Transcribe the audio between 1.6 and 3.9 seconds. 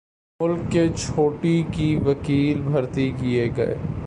کے وکیل بھرتی کیے گئے۔